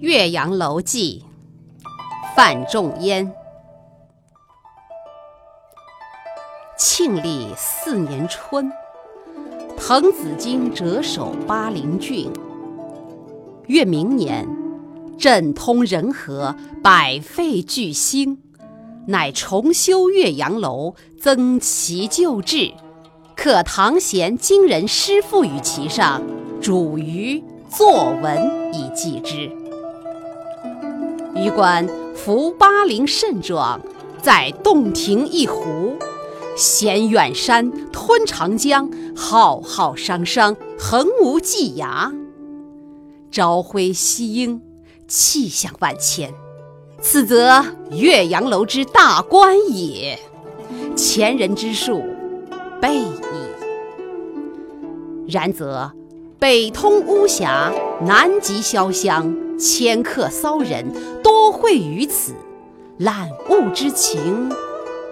[0.00, 1.22] 岳阳楼记，
[2.34, 3.30] 范仲淹。
[6.78, 8.72] 庆历四年春，
[9.76, 12.32] 滕子京谪守巴陵郡。
[13.66, 14.48] 越明年，
[15.18, 18.38] 镇通人和，百废具兴，
[19.08, 22.72] 乃重修岳阳楼，增其旧制，
[23.36, 26.22] 刻唐贤今人诗赋于其上，
[26.58, 29.59] 主于作文以记之。
[31.40, 33.80] 余观夫巴陵甚壮，
[34.20, 35.96] 在洞庭一湖，
[36.54, 42.14] 衔远山，吞长江，浩浩汤汤，横无际涯。
[43.30, 44.60] 朝晖夕阴，
[45.08, 46.34] 气象万千。
[47.00, 50.18] 此则岳阳楼之大观也，
[50.94, 52.02] 前人之述，
[52.82, 53.14] 备矣。
[55.26, 55.90] 然则
[56.40, 57.70] 北通巫峡，
[58.06, 60.90] 南极潇湘，迁客骚人，
[61.22, 62.32] 多会于此，
[62.96, 64.48] 览物之情，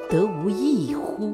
[0.08, 1.30] 得无异乎？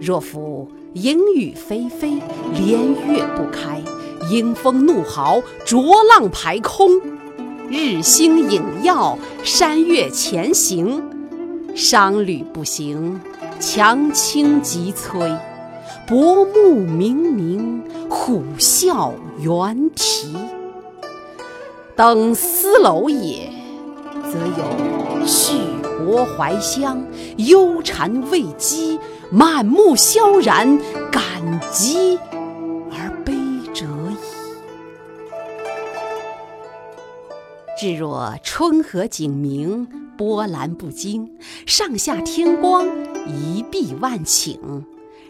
[0.00, 2.18] 若夫淫雨霏霏，
[2.54, 3.82] 连月不开，
[4.30, 6.98] 阴风怒号，浊浪排空，
[7.68, 11.02] 日星隐曜，山岳前行，
[11.74, 13.20] 商旅不行，
[13.60, 15.38] 樯倾楫摧。
[16.06, 20.36] 薄暮冥冥，虎啸猿啼。
[21.94, 23.50] 登斯楼也，
[24.24, 25.54] 则有续
[25.98, 27.04] 国怀乡，
[27.36, 28.98] 忧谗畏讥，
[29.30, 30.78] 满目萧然，
[31.10, 31.22] 感
[31.70, 32.18] 极
[32.90, 33.32] 而悲
[33.72, 34.16] 者矣。
[37.78, 41.30] 至若春和景明，波澜不惊，
[41.66, 42.86] 上下天光，
[43.26, 44.56] 一碧万顷。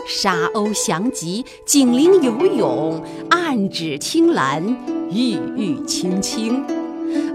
[0.06, 4.62] 沙鸥翔集，锦鳞游泳，岸芷汀兰，
[5.10, 6.64] 郁郁青青；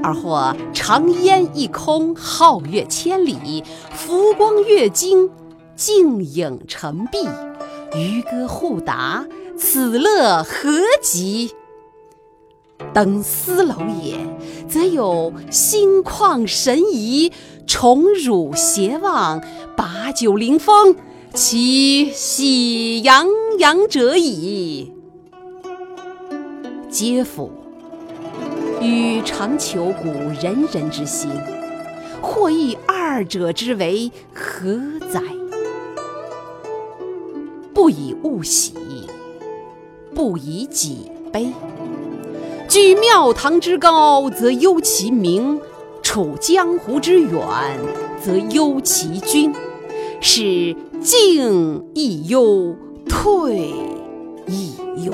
[0.03, 3.63] 而或长烟一空，皓月千里，
[3.93, 5.29] 浮光跃金，
[5.75, 7.19] 静影成碧，
[7.95, 9.25] 渔歌互答，
[9.57, 11.51] 此乐何极！
[12.93, 14.17] 登斯楼也，
[14.67, 17.31] 则有心旷神怡，
[17.65, 19.41] 宠辱偕忘，
[19.75, 20.95] 把酒临风。
[21.37, 23.27] 其喜洋
[23.59, 24.91] 洋者矣。
[26.89, 27.51] 嗟夫！
[28.81, 30.09] 予尝求古
[30.41, 31.29] 仁人之心，
[32.23, 34.79] 或异二者之为何
[35.13, 35.21] 哉？
[37.71, 38.73] 不以物喜，
[40.15, 41.53] 不以己悲。
[42.67, 45.59] 居庙堂之高，则忧其民；
[46.01, 47.39] 处江湖之远，
[48.19, 49.53] 则忧其君。
[50.19, 52.75] 是进亦忧，
[53.07, 53.73] 退
[54.47, 55.13] 亦忧。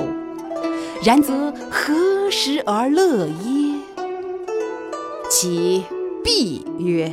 [1.02, 3.32] 然则何时而乐耶？
[5.30, 5.84] 其
[6.22, 7.12] 必曰：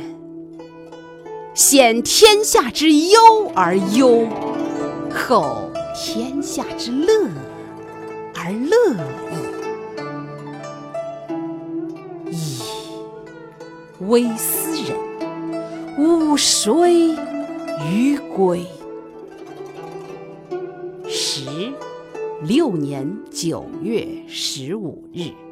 [1.54, 4.26] 先天下之忧而忧，
[5.12, 7.28] 后天下之乐
[8.34, 8.94] 而乐
[12.30, 12.32] 矣。
[12.32, 12.62] 噫！
[14.08, 14.96] 微斯人，
[15.98, 17.14] 吾谁？
[18.34, 18.64] 归。
[21.06, 21.72] 十
[22.42, 25.51] 六年九月十五日。